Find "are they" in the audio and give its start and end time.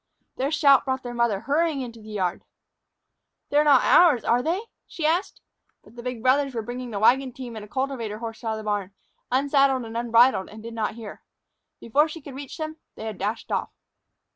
4.23-4.61